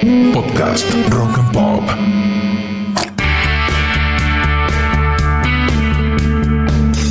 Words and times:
Podcast 0.00 0.90
Rock 1.10 1.36
and 1.36 1.52
Pop. 1.52 1.84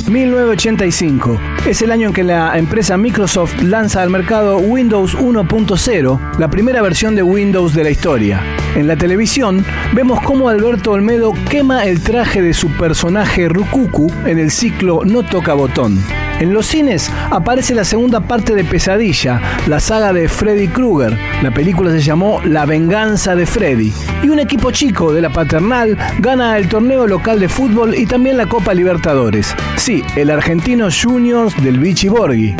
...1985... 0.08 1.38
Es 1.66 1.82
el 1.82 1.92
año 1.92 2.08
en 2.08 2.12
que 2.12 2.24
la 2.24 2.58
empresa 2.58 2.96
Microsoft 2.96 3.62
lanza 3.62 4.02
al 4.02 4.10
mercado 4.10 4.58
Windows 4.58 5.16
1.0... 5.16 6.38
...la 6.38 6.50
primera 6.50 6.82
versión 6.82 7.14
de 7.14 7.22
Windows 7.22 7.74
de 7.74 7.84
la 7.84 7.90
historia. 7.90 8.42
En 8.74 8.88
la 8.88 8.96
televisión 8.96 9.64
vemos 9.94 10.20
cómo 10.22 10.48
Alberto 10.48 10.90
Olmedo 10.90 11.32
quema 11.48 11.86
el 11.86 12.02
traje 12.02 12.42
de 12.42 12.54
su 12.54 12.70
personaje 12.70 13.48
Rukuku 13.48 14.12
en 14.26 14.40
el 14.40 14.50
ciclo 14.50 15.02
No 15.04 15.22
toca 15.22 15.54
botón. 15.54 16.02
En 16.40 16.54
los 16.54 16.66
cines 16.66 17.10
aparece 17.30 17.74
la 17.74 17.84
segunda 17.84 18.20
parte 18.20 18.54
de 18.54 18.64
Pesadilla, 18.64 19.42
la 19.66 19.78
saga 19.78 20.14
de 20.14 20.26
Freddy 20.26 20.68
Krueger. 20.68 21.16
La 21.42 21.50
película 21.50 21.90
se 21.90 22.00
llamó 22.00 22.40
La 22.44 22.64
venganza 22.64 23.36
de 23.36 23.44
Freddy. 23.44 23.92
Y 24.22 24.30
un 24.30 24.38
equipo 24.38 24.70
chico 24.70 25.12
de 25.12 25.20
la 25.20 25.28
paternal 25.28 25.98
gana 26.18 26.56
el 26.56 26.66
torneo 26.66 27.06
local 27.06 27.40
de 27.40 27.50
fútbol 27.50 27.94
y 27.94 28.06
también 28.06 28.38
la 28.38 28.46
Copa 28.46 28.72
Libertadores. 28.72 29.54
Sí, 29.76 30.02
el 30.16 30.30
argentino 30.30 30.88
Juniors 30.90 31.54
del 31.62 31.78
Vichy 31.78 32.08
Borghi. 32.08 32.56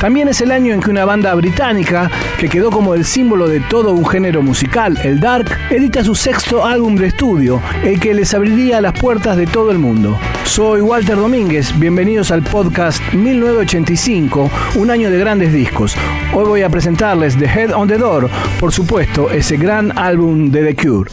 También 0.00 0.28
es 0.28 0.40
el 0.40 0.52
año 0.52 0.72
en 0.72 0.80
que 0.80 0.90
una 0.90 1.04
banda 1.04 1.34
británica, 1.34 2.08
que 2.38 2.48
quedó 2.48 2.70
como 2.70 2.94
el 2.94 3.04
símbolo 3.04 3.48
de 3.48 3.58
todo 3.58 3.92
un 3.92 4.06
género 4.06 4.42
musical, 4.42 4.96
el 5.02 5.18
dark, 5.18 5.50
edita 5.70 6.04
su 6.04 6.14
sexto 6.14 6.64
álbum 6.64 6.94
de 6.94 7.08
estudio, 7.08 7.60
el 7.82 7.98
que 7.98 8.14
les 8.14 8.32
abriría 8.32 8.80
las 8.80 8.92
puertas 8.92 9.36
de 9.36 9.48
todo 9.48 9.72
el 9.72 9.78
mundo. 9.80 10.16
Soy 10.44 10.82
Walter 10.82 11.16
Domínguez, 11.16 11.76
bienvenidos 11.80 12.30
al 12.30 12.42
podcast 12.42 13.02
1985, 13.12 14.48
un 14.76 14.90
año 14.92 15.10
de 15.10 15.18
grandes 15.18 15.52
discos. 15.52 15.96
Hoy 16.32 16.44
voy 16.44 16.62
a 16.62 16.70
presentarles 16.70 17.36
The 17.36 17.46
Head 17.46 17.74
on 17.74 17.88
the 17.88 17.98
Door, 17.98 18.30
por 18.60 18.72
supuesto, 18.72 19.30
ese 19.30 19.56
gran 19.56 19.98
álbum 19.98 20.52
de 20.52 20.62
The 20.72 20.76
Cure. 20.76 21.10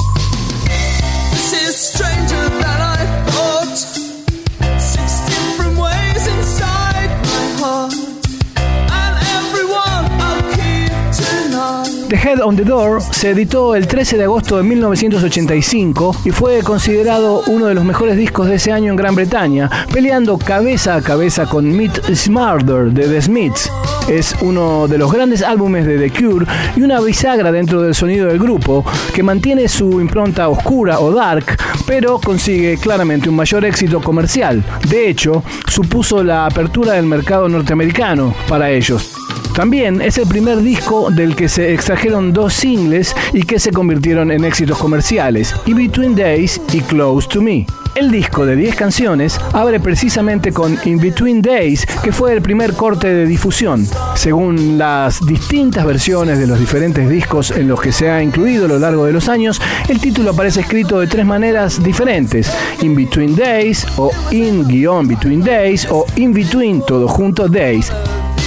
The 12.10 12.18
Head 12.18 12.42
on 12.42 12.56
the 12.56 12.64
Door 12.64 13.02
se 13.02 13.32
editó 13.32 13.76
el 13.76 13.88
13 13.88 14.18
de 14.18 14.26
agosto 14.26 14.58
de 14.58 14.64
1985 14.64 16.18
y 16.26 16.30
fue 16.30 16.62
considerado 16.62 17.42
uno 17.48 17.66
de 17.66 17.74
los 17.74 17.84
mejores 17.84 18.16
discos 18.16 18.48
de 18.48 18.56
ese 18.56 18.72
año 18.72 18.92
en 18.92 18.96
Gran 18.96 19.16
Bretaña, 19.16 19.70
peleando 19.92 20.38
cabeza 20.38 20.96
a 20.96 21.02
cabeza 21.02 21.48
con 21.48 21.76
Meet 21.76 22.14
Smarter 22.14 22.92
de 22.92 23.08
The 23.08 23.22
Smiths. 23.24 23.72
Es 24.08 24.36
uno 24.42 24.88
de 24.88 25.00
los 25.00 25.12
grandes 25.12 25.42
álbumes 25.42 25.88
de 25.88 25.98
The 25.98 26.12
Cure 26.12 26.46
y 26.76 26.84
una 26.84 27.02
bisagra 27.02 27.52
dentro 27.52 27.82
del 27.82 27.96
sonido 27.96 28.28
del 28.28 28.38
grupo 28.38 28.86
que 29.14 29.24
mantiene 29.24 29.68
su 29.68 30.00
impronta 30.00 30.48
oscura 30.48 31.00
o 31.00 31.12
dark, 31.12 31.58
pero 31.88 32.20
consigue 32.20 32.78
claramente 32.78 33.30
un 33.30 33.36
mayor 33.36 33.66
éxito 33.66 34.00
comercial. 34.00 34.64
De 34.90 35.10
hecho, 35.10 35.44
supuso 35.68 36.24
la 36.24 36.46
apertura 36.46 36.94
del 36.94 37.08
mercado 37.08 37.50
norteamericano 37.50 38.36
para 38.48 38.70
ellos. 38.70 39.25
También 39.56 40.02
es 40.02 40.18
el 40.18 40.28
primer 40.28 40.62
disco 40.62 41.10
del 41.10 41.34
que 41.34 41.48
se 41.48 41.74
extrajeron 41.74 42.34
dos 42.34 42.54
singles 42.54 43.16
y 43.32 43.44
que 43.44 43.58
se 43.58 43.72
convirtieron 43.72 44.30
en 44.30 44.44
éxitos 44.44 44.78
comerciales, 44.78 45.56
In 45.66 45.78
Between 45.78 46.14
Days 46.14 46.60
y 46.74 46.82
Close 46.82 47.30
to 47.30 47.42
Me. 47.42 47.66
El 47.96 48.12
disco 48.12 48.46
de 48.46 48.58
10 48.58 48.76
canciones 48.76 49.40
abre 49.54 49.80
precisamente 49.80 50.52
con 50.52 50.78
In 50.84 51.00
Between 51.00 51.42
Days, 51.42 51.86
que 52.04 52.12
fue 52.12 52.34
el 52.34 52.42
primer 52.42 52.74
corte 52.74 53.08
de 53.08 53.26
difusión. 53.26 53.88
Según 54.16 54.78
las 54.78 55.26
distintas 55.26 55.86
versiones 55.86 56.38
de 56.38 56.48
los 56.48 56.60
diferentes 56.60 57.10
discos 57.10 57.52
en 57.52 57.70
los 57.70 57.80
que 57.80 57.94
se 57.94 58.10
ha 58.10 58.22
incluido 58.22 58.66
a 58.66 58.68
lo 58.68 58.80
largo 58.80 59.06
de 59.06 59.14
los 59.14 59.30
años, 59.30 59.62
el 59.88 60.02
título 60.02 60.32
aparece 60.32 60.60
escrito 60.60 61.00
de 61.00 61.08
tres 61.08 61.26
maneras 61.26 61.82
diferentes: 61.82 62.52
In 62.82 62.94
Between 62.94 63.38
Days, 63.38 63.88
o 63.96 64.12
In-Between 64.32 65.42
Days, 65.42 65.88
o 65.90 66.06
In 66.18 66.34
Between, 66.34 66.82
todo 66.86 67.08
junto 67.08 67.48
Days 67.48 67.90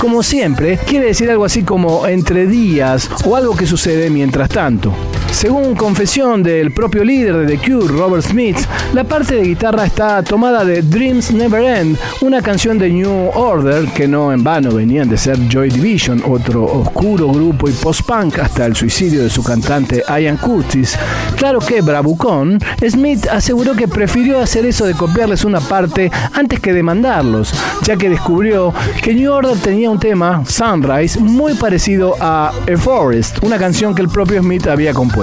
como 0.00 0.22
siempre, 0.22 0.78
quiere 0.78 1.06
decir 1.06 1.30
algo 1.30 1.44
así 1.44 1.62
como 1.62 2.06
entre 2.06 2.46
días 2.46 3.08
o 3.24 3.36
algo 3.36 3.56
que 3.56 3.66
sucede 3.66 4.10
mientras 4.10 4.48
tanto. 4.48 4.94
Según 5.30 5.76
confesión 5.76 6.42
del 6.42 6.72
propio 6.72 7.04
líder 7.04 7.36
de 7.36 7.56
The 7.56 7.58
Cure, 7.58 7.86
Robert 7.86 8.24
Smith, 8.24 8.56
la 8.92 9.04
parte 9.04 9.36
de 9.36 9.42
guitarra 9.42 9.84
está 9.84 10.22
tomada 10.22 10.64
de 10.64 10.82
Dreams 10.82 11.30
Never 11.30 11.62
End, 11.62 11.96
una 12.22 12.42
canción 12.42 12.76
de 12.78 12.90
New 12.90 13.30
Order 13.34 13.86
que 13.88 14.08
no 14.08 14.32
en 14.32 14.42
vano 14.42 14.72
venían 14.72 15.08
de 15.08 15.16
ser 15.16 15.38
Joy 15.48 15.70
Division, 15.70 16.22
otro 16.26 16.64
oscuro 16.64 17.28
grupo 17.28 17.68
y 17.68 17.72
post-punk 17.72 18.38
hasta 18.40 18.66
el 18.66 18.74
suicidio 18.74 19.22
de 19.22 19.30
su 19.30 19.44
cantante 19.44 20.02
Ian 20.08 20.38
Curtis. 20.38 20.98
Claro 21.36 21.60
que 21.60 21.82
bravucón, 21.82 22.58
Smith 22.88 23.26
aseguró 23.30 23.74
que 23.76 23.86
prefirió 23.86 24.40
hacer 24.40 24.66
eso 24.66 24.86
de 24.86 24.94
copiarles 24.94 25.44
una 25.44 25.60
parte 25.60 26.10
antes 26.32 26.58
que 26.58 26.72
demandarlos, 26.72 27.52
ya 27.84 27.96
que 27.96 28.08
descubrió 28.08 28.74
que 29.02 29.14
New 29.14 29.32
Order 29.32 29.56
tenía 29.58 29.90
un 29.90 30.00
tema, 30.00 30.42
Sunrise, 30.46 31.20
muy 31.20 31.54
parecido 31.54 32.16
a 32.18 32.48
A 32.48 32.76
Forest, 32.76 33.44
una 33.44 33.58
canción 33.58 33.94
que 33.94 34.02
el 34.02 34.08
propio 34.08 34.42
Smith 34.42 34.66
había 34.66 34.92
compuesto. 34.92 35.17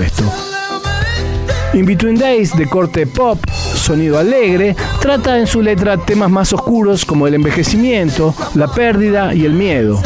In 1.74 1.86
Between 1.86 2.16
Days, 2.16 2.54
de 2.58 2.68
corte 2.68 3.08
pop, 3.08 3.40
sonido 3.50 4.20
alegre, 4.20 4.76
trata 5.00 5.40
en 5.40 5.48
su 5.48 5.62
letra 5.62 5.96
temas 5.96 6.30
más 6.30 6.52
oscuros 6.52 7.06
como 7.06 7.28
el 7.28 7.36
envejecimiento, 7.36 8.36
la 8.56 8.68
pérdida 8.68 9.34
y 9.34 9.46
el 9.46 9.54
miedo. 9.54 10.02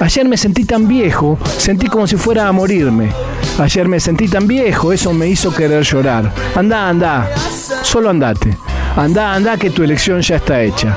Ayer 0.00 0.28
me 0.28 0.36
sentí 0.36 0.64
tan 0.64 0.88
viejo, 0.88 1.38
sentí 1.56 1.86
como 1.86 2.08
si 2.08 2.16
fuera 2.16 2.48
a 2.48 2.52
morirme. 2.52 3.12
Ayer 3.60 3.86
me 3.86 4.00
sentí 4.00 4.26
tan 4.26 4.48
viejo, 4.48 4.92
eso 4.92 5.12
me 5.12 5.28
hizo 5.28 5.54
querer 5.54 5.84
llorar. 5.84 6.32
Anda, 6.56 6.88
anda, 6.88 7.30
solo 7.82 8.10
andate. 8.10 8.58
Anda, 8.96 9.34
anda, 9.34 9.56
que 9.56 9.70
tu 9.70 9.84
elección 9.84 10.20
ya 10.20 10.36
está 10.36 10.60
hecha. 10.62 10.96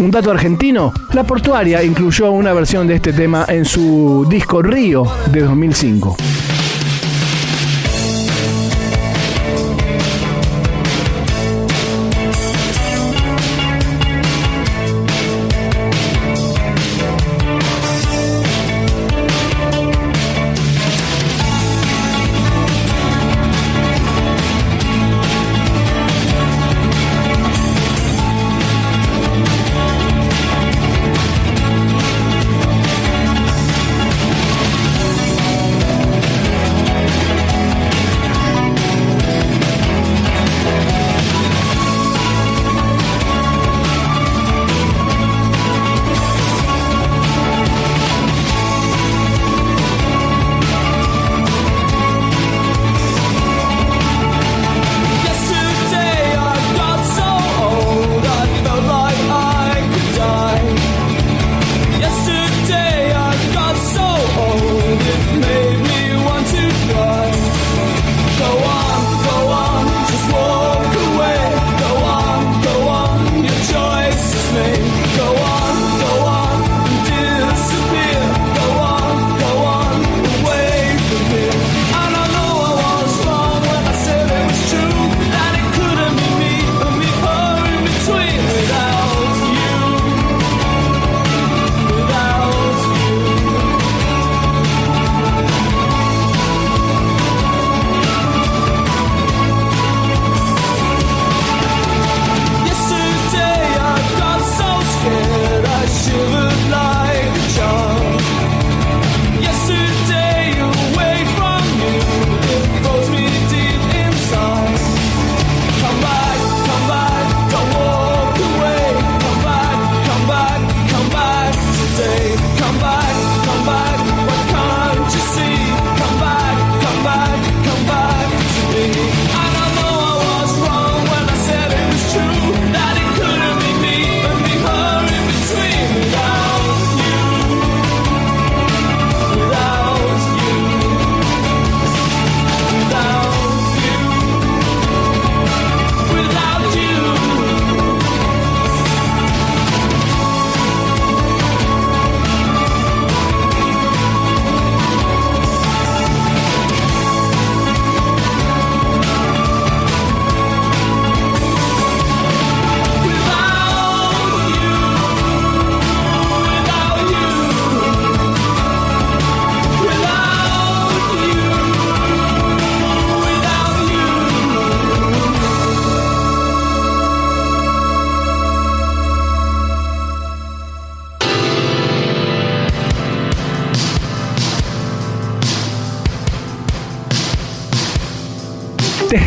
Un 0.00 0.10
dato 0.10 0.32
argentino, 0.32 0.92
la 1.12 1.22
portuaria 1.22 1.84
incluyó 1.84 2.32
una 2.32 2.52
versión 2.52 2.88
de 2.88 2.96
este 2.96 3.12
tema 3.12 3.44
en 3.48 3.64
su 3.64 4.26
disco 4.28 4.60
Río 4.60 5.04
de 5.30 5.42
2005. 5.42 6.16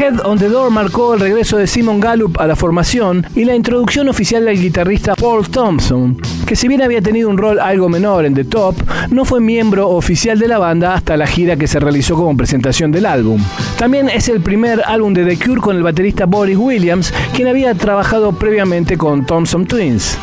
Head 0.10 0.26
on 0.26 0.40
the 0.40 0.50
Door 0.50 0.72
marcó 0.72 1.14
el 1.14 1.20
regreso 1.20 1.58
de 1.58 1.68
Simon 1.68 2.00
Gallup 2.00 2.40
a 2.40 2.48
la 2.48 2.56
formación 2.56 3.28
y 3.36 3.44
la 3.44 3.54
introducción 3.54 4.10
oficial 4.10 4.44
del 4.44 4.60
guitarrista 4.60 5.16
Paul 5.16 5.48
Thompson, 5.48 6.18
que 6.48 6.56
si 6.56 6.68
bien 6.68 6.82
había 6.82 7.00
tenido 7.00 7.30
un 7.30 7.38
rol 7.38 7.60
algo 7.60 7.90
menor 7.90 8.26
en 8.26 8.34
The 8.34 8.46
Top, 8.46 8.76
no 9.12 9.24
fue 9.24 9.40
miembro 9.40 9.88
oficial 9.90 10.40
de 10.40 10.48
la 10.48 10.58
banda 10.58 10.96
hasta 10.96 11.16
la 11.16 11.28
gira 11.28 11.58
que 11.58 11.68
se 11.68 11.80
realizó 11.80 12.16
como 12.16 12.36
presentación 12.36 12.92
del 12.92 13.06
álbum. 13.06 13.40
También 13.78 14.10
es 14.10 14.30
el 14.30 14.42
primer 14.42 14.82
álbum 14.84 15.14
de 15.14 15.26
The 15.26 15.38
Cure 15.46 15.62
con 15.62 15.76
el 15.76 15.84
baterista 15.84 16.26
Boris 16.26 16.58
Williams, 16.58 17.14
quien 17.36 17.48
había 17.48 17.76
trabajado 17.76 18.32
previamente 18.32 18.98
con 18.98 19.28
Thompson 19.28 19.68
Twins. 19.68 20.18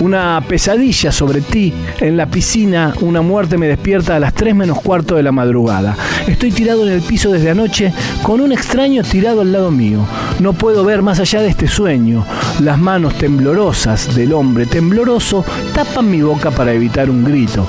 Una 0.00 0.42
pesadilla 0.46 1.12
sobre 1.12 1.40
ti 1.40 1.72
en 2.00 2.16
la 2.16 2.26
piscina, 2.26 2.92
una 3.00 3.22
muerte 3.22 3.56
me 3.56 3.68
despierta 3.68 4.16
a 4.16 4.20
las 4.20 4.34
3 4.34 4.54
menos 4.54 4.80
cuarto 4.80 5.14
de 5.14 5.22
la 5.22 5.32
madrugada. 5.32 5.96
Estoy 6.26 6.50
tirado 6.50 6.86
en 6.86 6.92
el 6.92 7.00
piso 7.00 7.30
desde 7.30 7.50
anoche 7.50 7.92
con 8.22 8.40
un 8.40 8.52
extraño 8.52 9.02
tirado 9.02 9.40
al 9.42 9.52
lado 9.52 9.70
mío. 9.70 10.00
No 10.40 10.52
puedo 10.52 10.84
ver 10.84 11.02
más 11.02 11.20
allá 11.20 11.40
de 11.40 11.48
este 11.48 11.68
sueño. 11.68 12.24
Las 12.60 12.78
manos 12.78 13.14
temblorosas 13.14 14.14
del 14.16 14.32
hombre 14.32 14.66
tembloroso 14.66 15.44
tapan 15.74 16.10
mi 16.10 16.22
boca 16.22 16.50
para 16.50 16.72
evitar 16.72 17.08
un 17.08 17.24
grito. 17.24 17.66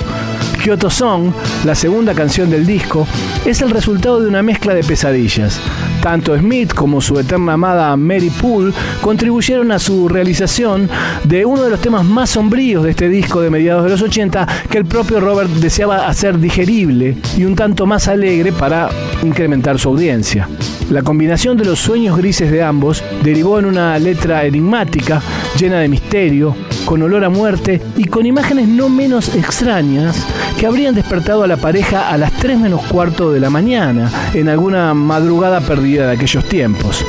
Kyoto 0.66 0.90
Song, 0.90 1.32
la 1.64 1.76
segunda 1.76 2.16
canción 2.16 2.50
del 2.50 2.66
disco, 2.66 3.08
es 3.46 3.62
el 3.62 3.70
resultado 3.70 4.20
de 4.20 4.28
una 4.28 4.42
mezcla 4.42 4.74
de 4.74 4.84
pesadillas. 4.84 5.62
Tanto 6.02 6.36
Smith 6.36 6.74
como 6.74 7.02
su 7.02 7.20
eterna 7.20 7.54
amada 7.54 7.96
Mary 7.96 8.32
Poole 8.32 8.74
contribuyeron 9.00 9.72
a 9.72 9.78
su 9.78 10.10
realización 10.10 10.90
de 11.24 11.46
uno 11.46 11.62
de 11.62 11.70
los 11.70 11.82
temas 11.82 12.04
más 12.04 12.32
sombríos 12.32 12.84
de 12.84 12.90
este 12.90 13.10
disco 13.10 13.42
de 13.42 13.52
mediados 13.52 13.84
de 13.84 13.92
los 13.92 14.02
80 14.02 14.48
que 14.68 14.80
el 14.80 14.86
propio 14.86 15.20
Robert 15.20 15.52
deseaba 15.52 16.08
hacer 16.08 16.40
digerible 16.40 17.16
y 17.38 17.44
un 17.44 17.56
tanto 17.56 17.86
más 17.86 18.08
alegre 18.08 18.52
para 18.52 18.90
incrementar 19.22 19.78
su 19.78 19.90
audiencia. 19.90 20.50
La 20.90 21.04
combinación 21.04 21.58
de 21.58 21.66
los 21.66 21.78
sueños 21.78 22.18
grises 22.18 22.50
de 22.50 22.64
ambos 22.64 23.04
derivó 23.22 23.60
en 23.60 23.66
una 23.66 24.00
letra 24.00 24.46
enigmática, 24.46 25.22
llena 25.60 25.78
de 25.78 25.90
misterio, 25.90 26.56
con 26.86 27.02
olor 27.02 27.26
a 27.26 27.30
muerte 27.30 27.82
y 27.98 28.06
con 28.06 28.26
imágenes 28.26 28.68
no 28.68 28.90
menos 28.90 29.34
extrañas 29.36 30.26
que 30.58 30.68
habrían 30.68 30.96
despertado 30.96 31.44
a 31.44 31.48
la 31.48 31.58
pareja 31.58 32.10
a 32.10 32.18
las 32.18 32.32
3 32.34 32.60
menos 32.60 32.82
cuarto 32.86 33.32
de 33.32 33.40
la 33.40 33.50
mañana, 33.50 34.12
en 34.34 34.50
alguna 34.50 34.94
madrugada 34.94 35.62
perdida 35.62 36.08
de 36.08 36.14
aquellos 36.14 36.46
tiempos. 36.46 37.04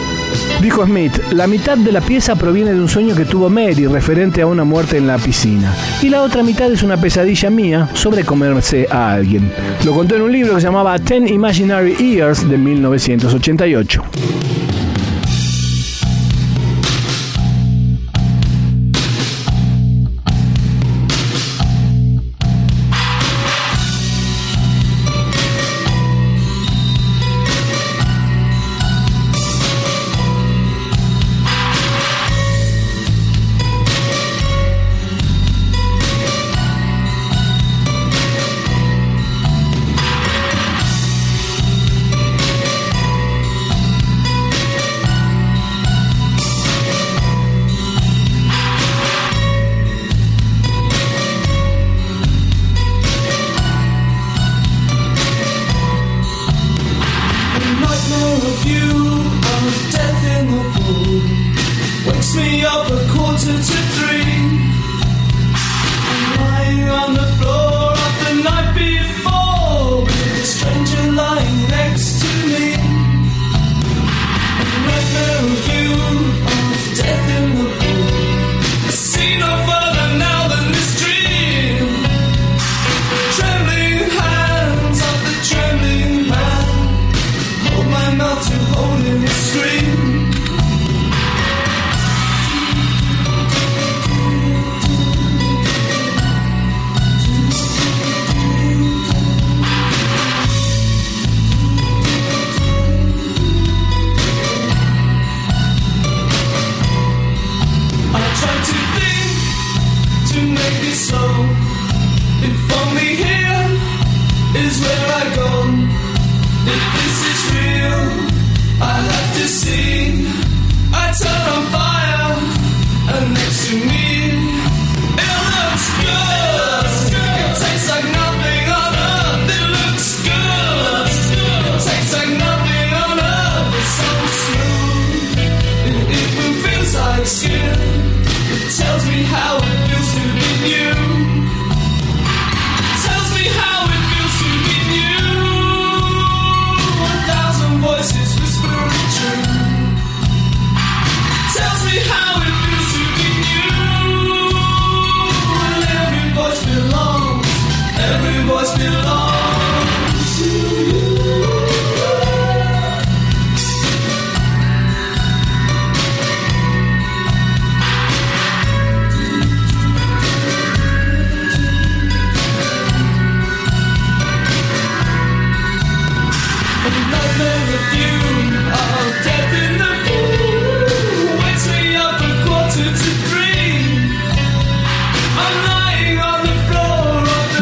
Dijo 0.60 0.84
Smith, 0.84 1.12
la 1.32 1.46
mitad 1.46 1.76
de 1.76 1.92
la 1.92 2.00
pieza 2.00 2.34
proviene 2.34 2.72
de 2.72 2.80
un 2.80 2.88
sueño 2.88 3.14
que 3.14 3.26
tuvo 3.26 3.50
Mary 3.50 3.86
referente 3.86 4.40
a 4.42 4.46
una 4.46 4.64
muerte 4.64 4.96
en 4.96 5.06
la 5.06 5.18
piscina. 5.18 5.74
Y 6.02 6.08
la 6.08 6.22
otra 6.22 6.42
mitad 6.42 6.72
es 6.72 6.82
una 6.82 6.96
pesadilla 6.96 7.50
mía 7.50 7.88
sobre 7.92 8.24
comerse 8.24 8.88
a 8.90 9.12
alguien. 9.12 9.52
Lo 9.84 9.92
contó 9.92 10.16
en 10.16 10.22
un 10.22 10.32
libro 10.32 10.54
que 10.54 10.60
se 10.60 10.66
llamaba 10.66 10.98
Ten 10.98 11.28
Imaginary 11.28 11.94
Years 11.96 12.48
de 12.48 12.56
1988. 12.56 14.02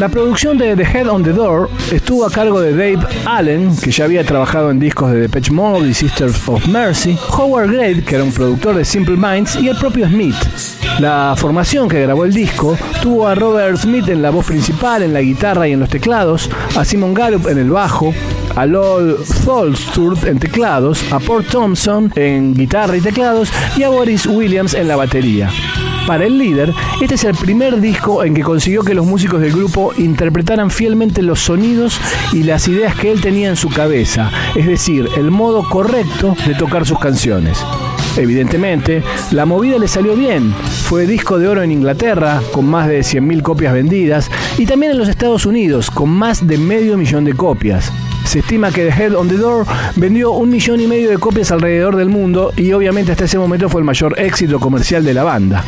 La 0.05 0.11
producción 0.11 0.55
de 0.59 0.75
The 0.75 0.83
Head 0.83 1.09
on 1.09 1.23
the 1.23 1.33
Door 1.33 1.67
estuvo 1.91 2.27
a 2.27 2.29
cargo 2.29 2.61
de 2.61 2.73
Dave 2.73 3.07
Allen, 3.25 3.75
que 3.75 3.89
ya 3.89 4.05
había 4.05 4.23
trabajado 4.23 4.69
en 4.69 4.79
discos 4.79 5.11
de 5.11 5.21
Depeche 5.21 5.51
Mode 5.51 5.89
y 5.89 5.95
Sisters 5.95 6.47
of 6.47 6.67
Mercy, 6.67 7.17
Howard 7.35 7.71
Grade, 7.71 8.03
que 8.03 8.13
era 8.13 8.23
un 8.23 8.31
productor 8.31 8.75
de 8.75 8.85
Simple 8.85 9.17
Minds, 9.17 9.55
y 9.55 9.67
el 9.67 9.75
propio 9.75 10.07
Smith. 10.07 10.35
La 10.99 11.33
formación 11.35 11.89
que 11.89 12.03
grabó 12.03 12.23
el 12.23 12.33
disco 12.33 12.77
tuvo 13.01 13.27
a 13.27 13.33
Robert 13.33 13.77
Smith 13.77 14.07
en 14.09 14.21
la 14.21 14.29
voz 14.29 14.45
principal, 14.45 15.01
en 15.01 15.11
la 15.11 15.21
guitarra 15.21 15.67
y 15.67 15.71
en 15.71 15.79
los 15.79 15.89
teclados, 15.89 16.51
a 16.77 16.85
Simon 16.85 17.15
Gallup 17.15 17.47
en 17.47 17.57
el 17.57 17.71
bajo, 17.71 18.13
a 18.55 18.67
Lol 18.67 19.17
Tholsturth 19.43 20.23
en 20.25 20.37
teclados, 20.37 21.03
a 21.11 21.19
Port 21.19 21.47
Thompson 21.47 22.13
en 22.15 22.53
guitarra 22.53 22.95
y 22.95 23.01
teclados 23.01 23.49
y 23.75 23.81
a 23.81 23.89
Boris 23.89 24.27
Williams 24.27 24.75
en 24.75 24.87
la 24.87 24.97
batería. 24.97 25.49
Para 26.07 26.25
el 26.25 26.37
líder, 26.37 26.71
este 27.01 27.15
es 27.15 27.23
el 27.23 27.33
primer 27.33 27.81
disco 27.81 28.23
en 28.23 28.35
que 28.35 28.43
consiguió 28.43 28.83
que 28.83 28.93
los 28.93 29.07
músicos 29.07 29.41
del 29.41 29.53
grupo 29.53 29.91
interpretaran 29.97 30.69
fielmente 30.69 31.23
los 31.23 31.39
sonidos 31.39 31.99
y 32.31 32.43
las 32.43 32.67
ideas 32.67 32.93
que 32.95 33.11
él 33.11 33.21
tenía 33.21 33.49
en 33.49 33.55
su 33.55 33.69
cabeza, 33.69 34.29
es 34.55 34.67
decir, 34.67 35.09
el 35.17 35.31
modo 35.31 35.67
correcto 35.67 36.35
de 36.45 36.53
tocar 36.53 36.85
sus 36.85 36.99
canciones. 36.99 37.57
Evidentemente, 38.17 39.03
la 39.31 39.45
movida 39.45 39.79
le 39.79 39.87
salió 39.87 40.15
bien. 40.15 40.53
Fue 40.53 41.07
disco 41.07 41.39
de 41.39 41.47
oro 41.47 41.63
en 41.63 41.71
Inglaterra, 41.71 42.39
con 42.51 42.65
más 42.65 42.87
de 42.87 42.99
100.000 42.99 43.41
copias 43.41 43.73
vendidas, 43.73 44.29
y 44.59 44.67
también 44.67 44.91
en 44.91 44.99
los 44.99 45.09
Estados 45.09 45.47
Unidos, 45.47 45.89
con 45.89 46.11
más 46.11 46.45
de 46.45 46.59
medio 46.59 46.97
millón 46.97 47.25
de 47.25 47.33
copias. 47.33 47.91
Se 48.25 48.39
estima 48.39 48.71
que 48.71 48.85
The 48.85 49.03
Head 49.03 49.15
on 49.15 49.27
the 49.27 49.37
Door 49.37 49.65
vendió 49.95 50.31
un 50.31 50.51
millón 50.51 50.79
y 50.81 50.87
medio 50.87 51.09
de 51.09 51.17
copias 51.17 51.51
alrededor 51.51 51.95
del 51.95 52.09
mundo 52.09 52.53
y 52.55 52.71
obviamente 52.73 53.11
hasta 53.11 53.25
ese 53.25 53.39
momento 53.39 53.69
fue 53.69 53.81
el 53.81 53.85
mayor 53.85 54.19
éxito 54.19 54.59
comercial 54.59 55.03
de 55.03 55.13
la 55.13 55.23
banda. 55.23 55.63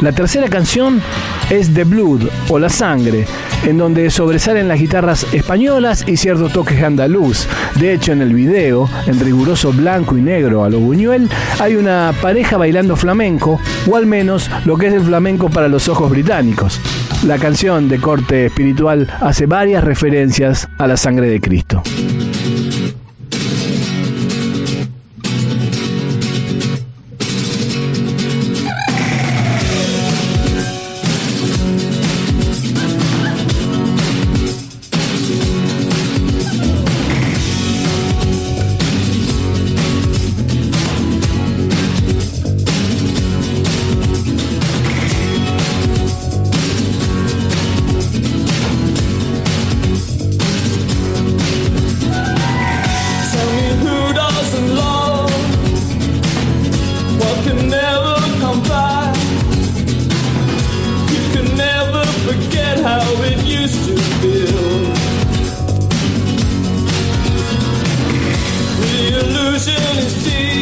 La 0.00 0.12
tercera 0.12 0.48
canción 0.48 1.00
es 1.48 1.72
The 1.72 1.84
Blood 1.84 2.28
o 2.50 2.58
La 2.58 2.68
Sangre, 2.68 3.26
en 3.64 3.78
donde 3.78 4.10
sobresalen 4.10 4.68
las 4.68 4.78
guitarras 4.78 5.26
españolas 5.32 6.04
y 6.06 6.18
ciertos 6.18 6.52
toques 6.52 6.82
andaluz. 6.82 7.48
De 7.76 7.94
hecho, 7.94 8.12
en 8.12 8.20
el 8.20 8.34
video, 8.34 8.90
en 9.06 9.18
riguroso 9.18 9.72
blanco 9.72 10.18
y 10.18 10.20
negro 10.20 10.64
a 10.64 10.68
lo 10.68 10.80
Buñuel, 10.80 11.30
hay 11.58 11.76
una 11.76 12.12
pareja 12.20 12.58
bailando 12.58 12.94
flamenco, 12.94 13.58
o 13.90 13.96
al 13.96 14.04
menos 14.04 14.50
lo 14.66 14.76
que 14.76 14.88
es 14.88 14.92
el 14.92 15.02
flamenco 15.02 15.48
para 15.48 15.68
los 15.68 15.88
ojos 15.88 16.10
británicos. 16.10 16.78
La 17.24 17.38
canción 17.38 17.88
de 17.88 17.98
corte 17.98 18.46
espiritual 18.46 19.08
hace 19.20 19.46
varias 19.46 19.82
referencias 19.82 20.68
a 20.76 20.86
la 20.86 20.98
sangre 20.98 21.30
de 21.30 21.40
Cristo. 21.40 21.82
passion 69.66 69.98
is 69.98 70.24
deep. 70.24 70.55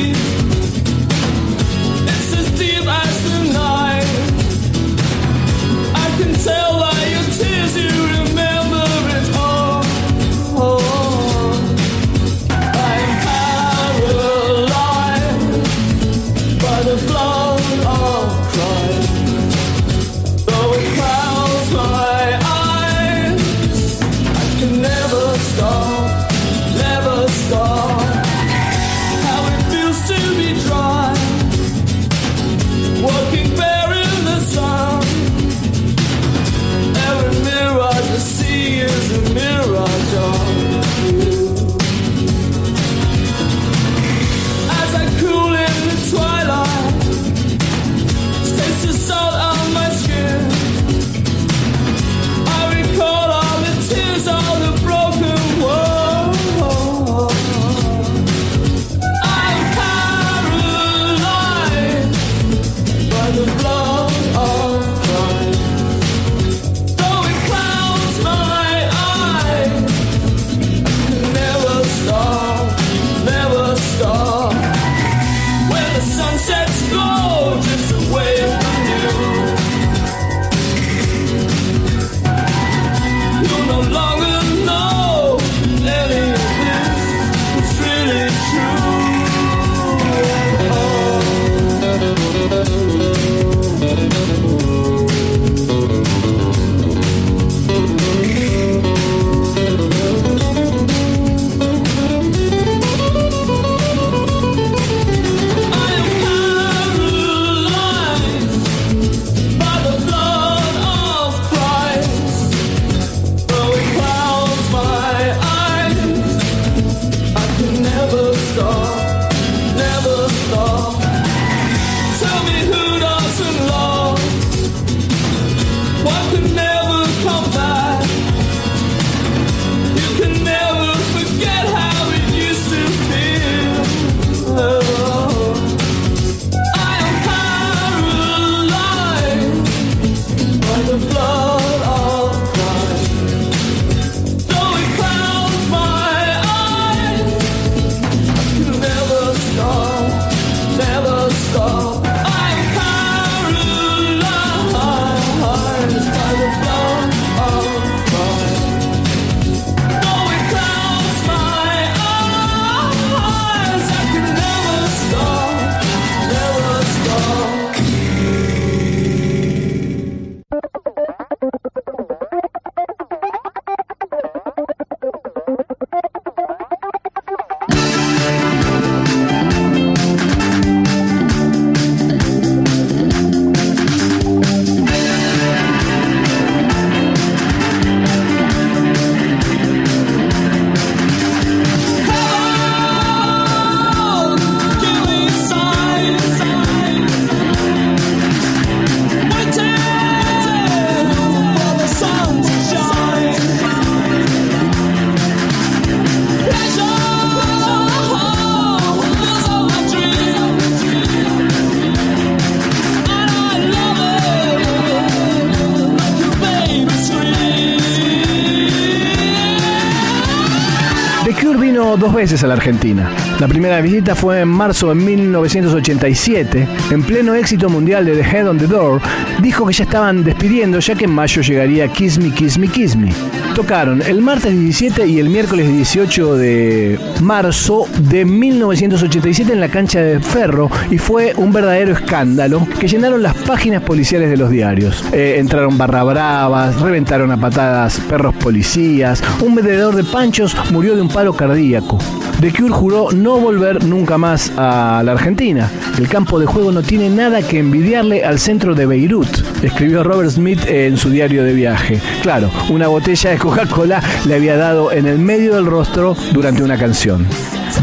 A 222.25 222.47
la 222.47 222.55
Argentina. 222.55 223.11
La 223.39 223.47
primera 223.47 223.83
visita 223.83 224.15
fue 224.15 224.41
en 224.41 224.49
marzo 224.49 224.89
de 224.89 224.95
1987. 224.95 226.67
En 226.91 227.03
pleno 227.03 227.35
éxito 227.35 227.69
mundial 227.69 228.07
de 228.07 228.17
The 228.17 228.23
Head 228.23 228.49
on 228.49 228.57
the 228.57 228.67
Door, 228.67 229.03
dijo 229.45 229.67
que 229.67 229.75
ya 229.75 229.85
estaban 229.85 230.25
despidiendo 230.25 230.79
ya 230.79 230.95
que 230.95 231.05
en 231.05 231.11
mayo 231.11 231.43
llegaría 231.43 231.87
Kiss 231.89 232.19
Me, 232.19 232.31
Kiss 232.31 232.57
Me, 232.57 232.67
Kiss 232.67 232.97
Me. 232.97 233.13
Tocaron 233.55 234.01
el 234.01 234.23
martes 234.23 234.59
17 234.59 235.07
y 235.07 235.21
el 235.21 235.29
miércoles 235.29 235.69
18 235.69 236.37
de 236.37 236.99
marzo 237.21 237.87
de 237.99 238.25
1987 238.25 239.53
en 239.53 239.61
la 239.61 239.69
cancha 239.69 240.01
de 240.01 240.19
Ferro 240.19 240.71
y 240.91 240.97
fue 240.97 241.35
un 241.37 241.53
verdadero 241.53 241.93
escándalo 241.93 242.67
que 242.81 242.89
llenaron 242.89 243.23
las 243.23 243.35
páginas 243.35 243.83
policiales 243.83 244.31
de 244.31 244.39
los 244.39 244.49
diarios. 244.49 245.05
Eh, 245.13 245.37
entraron 245.39 245.77
barra 245.77 246.03
bravas, 246.05 246.81
reventaron 246.81 247.31
a 247.31 247.37
patadas 247.37 248.01
perros 248.09 248.35
policías, 248.37 249.23
un 249.43 249.55
vendedor 249.55 249.95
de 249.95 250.05
panchos 250.05 250.57
murió 250.71 250.97
de 250.97 251.03
un 251.03 251.09
paro 251.09 251.35
cardíaco. 251.35 251.99
The 252.41 252.53
Cure 252.53 252.71
juró 252.71 253.13
no 253.13 253.39
volver 253.39 253.85
nunca 253.85 254.19
más 254.19 254.53
a 254.57 255.03
la 255.05 255.13
Argentina. 255.13 255.71
El 255.97 256.09
campo 256.09 256.39
de 256.39 256.47
juego 256.47 256.73
no 256.73 256.83
tiene 256.83 257.09
nada 257.09 257.41
que 257.43 257.61
envidiarle 257.61 258.25
al 258.25 258.39
centro 258.39 258.75
de 258.75 258.87
Beirut, 258.87 259.34
escribió 259.63 260.03
Robert 260.03 260.31
Smith 260.31 260.61
en 260.67 260.97
su 260.97 261.11
diario 261.11 261.45
de 261.45 261.53
viaje. 261.53 262.01
Claro, 262.23 262.51
una 262.69 262.89
botella 262.89 263.31
de 263.31 263.39
Coca-Cola 263.39 264.03
le 264.27 264.35
había 264.35 264.57
dado 264.57 264.93
en 264.93 265.07
el 265.07 265.19
medio 265.19 265.55
del 265.55 265.67
rostro 265.67 266.17
durante 266.33 266.63
una 266.63 266.77
canción. 266.77 267.27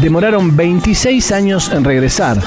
Demoraron 0.00 0.56
26 0.56 1.32
años 1.32 1.70
en 1.72 1.84
regresar. 1.84 2.38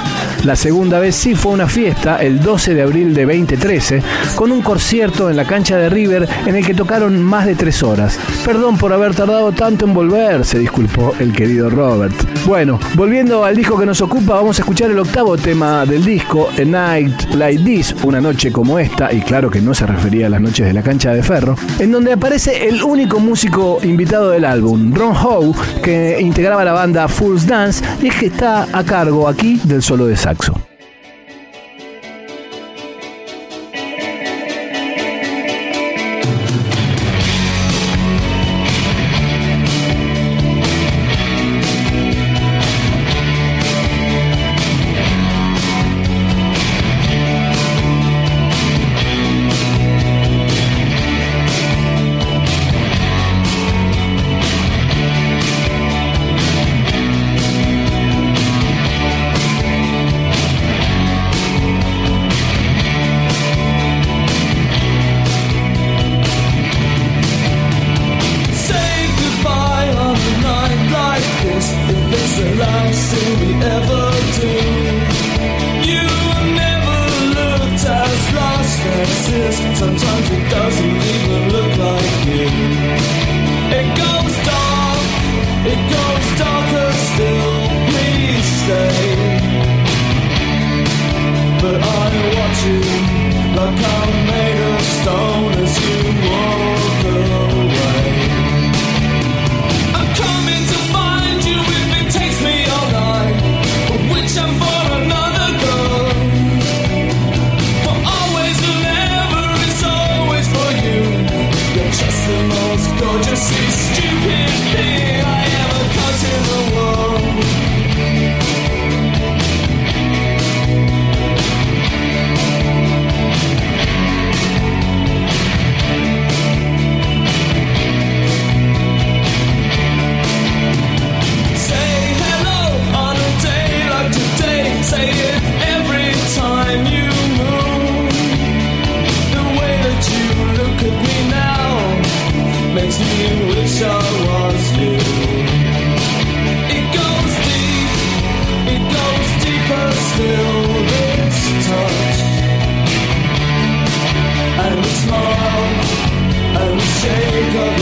La 0.43 0.55
segunda 0.55 0.99
vez 0.99 1.15
sí 1.15 1.35
fue 1.35 1.53
una 1.53 1.67
fiesta, 1.67 2.21
el 2.21 2.39
12 2.39 2.75
de 2.75 2.81
abril 2.81 3.13
de 3.13 3.25
2013, 3.25 4.03
con 4.35 4.51
un 4.51 4.61
concierto 4.61 5.29
en 5.29 5.37
la 5.37 5.45
cancha 5.45 5.77
de 5.77 5.89
River 5.89 6.27
en 6.45 6.55
el 6.55 6.65
que 6.65 6.73
tocaron 6.73 7.21
más 7.23 7.45
de 7.45 7.55
tres 7.55 7.81
horas. 7.81 8.19
Perdón 8.45 8.77
por 8.77 8.93
haber 8.93 9.15
tardado 9.15 9.51
tanto 9.53 9.85
en 9.85 9.93
volver, 9.93 10.45
se 10.45 10.59
disculpó 10.59 11.13
el 11.19 11.33
querido 11.33 11.69
Robert. 11.69 12.13
Bueno, 12.45 12.79
volviendo 12.93 13.43
al 13.43 13.55
disco 13.55 13.79
que 13.79 13.87
nos 13.87 14.01
ocupa, 14.01 14.35
vamos 14.35 14.59
a 14.59 14.61
escuchar 14.61 14.91
el 14.91 14.99
octavo 14.99 15.35
tema 15.35 15.85
del 15.85 16.05
disco, 16.05 16.49
A 16.55 16.63
Night 16.63 17.33
Like 17.33 17.63
This, 17.63 17.95
una 18.03 18.21
noche 18.21 18.51
como 18.51 18.77
esta, 18.77 19.11
y 19.11 19.21
claro 19.21 19.49
que 19.49 19.61
no 19.61 19.73
se 19.73 19.87
refería 19.87 20.27
a 20.27 20.29
las 20.29 20.41
noches 20.41 20.67
de 20.67 20.73
la 20.73 20.83
cancha 20.83 21.11
de 21.11 21.23
ferro, 21.23 21.55
en 21.79 21.91
donde 21.91 22.13
aparece 22.13 22.67
el 22.67 22.83
único 22.83 23.19
músico 23.19 23.79
invitado 23.81 24.29
del 24.29 24.45
álbum, 24.45 24.93
Ron 24.93 25.15
Howe, 25.15 25.55
que 25.81 26.17
integraba 26.19 26.63
la 26.63 26.73
banda 26.73 27.07
Dance 27.43 27.83
es 28.01 28.15
que 28.15 28.27
está 28.27 28.67
a 28.71 28.83
cargo 28.83 29.27
aquí 29.27 29.59
del 29.63 29.81
solo 29.81 30.05
de 30.05 30.15
saxo. 30.15 30.53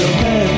the. 0.05 0.52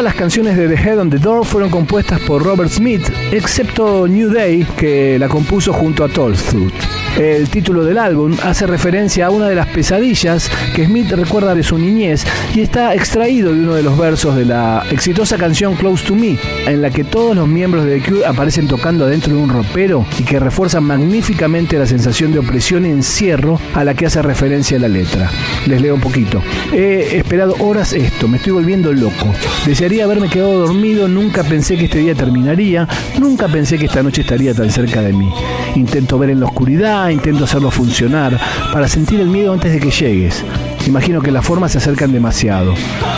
Las 0.00 0.14
canciones 0.14 0.56
de 0.56 0.68
The 0.68 0.74
Head 0.74 1.00
on 1.00 1.10
the 1.10 1.18
Door 1.18 1.44
fueron 1.44 1.68
compuestas 1.68 2.20
por 2.20 2.42
Robert 2.42 2.70
Smith, 2.70 3.02
excepto 3.30 4.08
New 4.08 4.30
Day, 4.30 4.64
que 4.76 5.18
la 5.18 5.28
compuso 5.28 5.72
junto 5.72 6.04
a 6.04 6.08
Tolstoy. 6.08 6.72
El 7.16 7.50
título 7.50 7.84
del 7.84 7.98
álbum 7.98 8.34
hace 8.42 8.66
referencia 8.66 9.26
a 9.26 9.30
una 9.30 9.46
de 9.46 9.54
las 9.54 9.66
pesadillas 9.66 10.50
que 10.74 10.86
Smith 10.86 11.10
recuerda 11.10 11.54
de 11.54 11.62
su 11.62 11.76
niñez 11.76 12.24
y 12.54 12.62
está 12.62 12.94
extraído 12.94 13.52
de 13.52 13.60
uno 13.60 13.74
de 13.74 13.82
los 13.82 13.98
versos 13.98 14.34
de 14.34 14.46
la 14.46 14.82
exitosa 14.90 15.36
canción 15.36 15.74
Close 15.74 16.06
to 16.06 16.14
Me, 16.14 16.38
en 16.66 16.80
la 16.80 16.88
que 16.88 17.04
todos 17.04 17.36
los 17.36 17.46
miembros 17.46 17.84
de 17.84 18.00
The 18.00 18.08
Cure 18.08 18.26
aparecen 18.26 18.66
tocando 18.66 19.06
dentro 19.06 19.34
de 19.34 19.42
un 19.42 19.50
ropero 19.50 20.06
y 20.18 20.22
que 20.22 20.40
refuerzan 20.40 20.84
magníficamente 20.84 21.78
la 21.78 21.84
sensación 21.84 22.32
de 22.32 22.38
opresión 22.38 22.86
y 22.86 22.90
encierro 22.90 23.60
a 23.74 23.84
la 23.84 23.92
que 23.92 24.06
hace 24.06 24.22
referencia 24.22 24.78
la 24.78 24.88
letra. 24.88 25.30
Les 25.66 25.82
leo 25.82 25.94
un 25.94 26.00
poquito. 26.00 26.42
He 26.72 27.18
esperado 27.18 27.56
horas 27.60 27.92
esto, 27.92 28.26
me 28.26 28.38
estoy 28.38 28.54
volviendo 28.54 28.90
loco. 28.90 29.34
Desearía 29.66 30.04
haberme 30.04 30.30
quedado 30.30 30.66
dormido, 30.66 31.08
nunca 31.08 31.44
pensé 31.44 31.76
que 31.76 31.84
este 31.84 31.98
día 31.98 32.14
terminaría, 32.14 32.88
nunca 33.18 33.48
pensé 33.48 33.76
que 33.76 33.86
esta 33.86 34.02
noche 34.02 34.22
estaría 34.22 34.54
tan 34.54 34.70
cerca 34.70 35.02
de 35.02 35.12
mí. 35.12 35.30
Intento 35.76 36.18
ver 36.18 36.30
en 36.30 36.40
la 36.40 36.46
oscuridad, 36.46 37.01
intento 37.10 37.44
hacerlo 37.44 37.70
funcionar, 37.70 38.38
para 38.72 38.86
sentir 38.86 39.20
el 39.20 39.28
miedo 39.28 39.52
antes 39.52 39.72
de 39.72 39.80
que 39.80 39.90
llegues. 39.90 40.44
Imagino 40.86 41.20
que 41.20 41.30
las 41.30 41.44
formas 41.44 41.72
se 41.72 41.78
acercan 41.78 42.12
demasiado. 42.12 42.74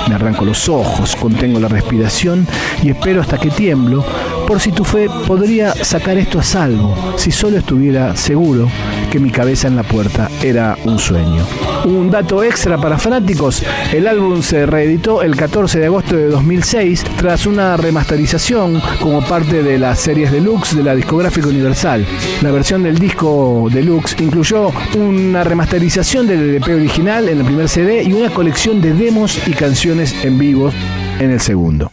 Me 0.08 0.14
arranco 0.14 0.44
los 0.44 0.68
ojos, 0.68 1.16
contengo 1.16 1.58
la 1.58 1.68
respiración 1.68 2.46
y 2.82 2.90
espero 2.90 3.20
hasta 3.20 3.38
que 3.38 3.50
tiemblo, 3.50 4.04
por 4.46 4.60
si 4.60 4.72
tu 4.72 4.84
fe 4.84 5.08
podría 5.26 5.74
sacar 5.74 6.18
esto 6.18 6.38
a 6.38 6.42
salvo, 6.42 6.94
si 7.16 7.30
solo 7.30 7.58
estuviera 7.58 8.16
seguro 8.16 8.68
que 9.10 9.18
mi 9.18 9.30
cabeza 9.30 9.68
en 9.68 9.76
la 9.76 9.82
puerta 9.82 10.30
era 10.42 10.76
un 10.84 10.98
sueño. 10.98 11.73
Un 11.84 12.10
dato 12.10 12.42
extra 12.42 12.78
para 12.78 12.98
fanáticos, 12.98 13.62
el 13.92 14.08
álbum 14.08 14.40
se 14.40 14.64
reeditó 14.64 15.22
el 15.22 15.36
14 15.36 15.78
de 15.78 15.86
agosto 15.86 16.16
de 16.16 16.28
2006 16.28 17.04
tras 17.18 17.44
una 17.44 17.76
remasterización 17.76 18.80
como 19.00 19.22
parte 19.22 19.62
de 19.62 19.78
las 19.78 20.00
series 20.00 20.32
deluxe 20.32 20.76
de 20.76 20.82
la 20.82 20.94
discográfica 20.94 21.48
Universal. 21.48 22.06
La 22.40 22.50
versión 22.50 22.84
del 22.84 22.98
disco 22.98 23.68
deluxe 23.70 24.16
incluyó 24.20 24.72
una 24.96 25.44
remasterización 25.44 26.26
del 26.26 26.54
EP 26.54 26.68
original 26.68 27.28
en 27.28 27.40
el 27.40 27.44
primer 27.44 27.68
CD 27.68 28.02
y 28.02 28.14
una 28.14 28.30
colección 28.30 28.80
de 28.80 28.94
demos 28.94 29.46
y 29.46 29.52
canciones 29.52 30.14
en 30.24 30.38
vivo 30.38 30.72
en 31.18 31.32
el 31.32 31.40
segundo. 31.40 31.90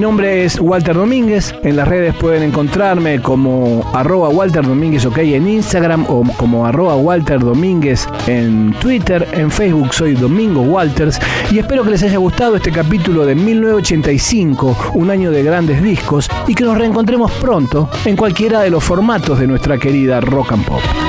Nombre 0.00 0.44
es 0.44 0.58
Walter 0.60 0.96
Domínguez. 0.96 1.54
En 1.62 1.76
las 1.76 1.86
redes 1.86 2.14
pueden 2.14 2.42
encontrarme 2.42 3.20
como 3.20 3.84
arroba 3.92 4.28
Walter 4.28 4.64
Domínguez 4.64 5.04
OK 5.06 5.18
en 5.18 5.48
Instagram 5.48 6.06
o 6.08 6.24
como 6.36 6.66
arroba 6.66 6.96
Walter 6.96 7.38
Domínguez 7.38 8.08
en 8.26 8.72
Twitter. 8.80 9.28
En 9.32 9.50
Facebook 9.50 9.92
soy 9.92 10.14
Domingo 10.14 10.62
Walters. 10.62 11.20
Y 11.50 11.58
espero 11.58 11.84
que 11.84 11.90
les 11.90 12.02
haya 12.02 12.18
gustado 12.18 12.56
este 12.56 12.72
capítulo 12.72 13.26
de 13.26 13.34
1985, 13.34 14.92
un 14.94 15.10
año 15.10 15.30
de 15.30 15.42
grandes 15.42 15.82
discos, 15.82 16.30
y 16.46 16.54
que 16.54 16.64
nos 16.64 16.78
reencontremos 16.78 17.30
pronto 17.32 17.88
en 18.04 18.16
cualquiera 18.16 18.60
de 18.60 18.70
los 18.70 18.82
formatos 18.82 19.38
de 19.38 19.46
nuestra 19.46 19.78
querida 19.78 20.20
Rock 20.20 20.52
and 20.52 20.64
Pop. 20.64 21.03